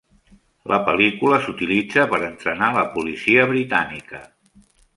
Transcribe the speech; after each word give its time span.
La 0.71 0.77
pel·lícula 0.87 1.37
s"utilitza 1.41 2.07
per 2.15 2.21
entrenar 2.29 2.71
la 2.79 2.87
policia 2.97 3.47
britànica. 3.55 4.27